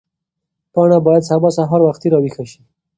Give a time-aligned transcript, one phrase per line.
[0.73, 2.61] پاڼه باید سبا سهار وختي راویښه شي.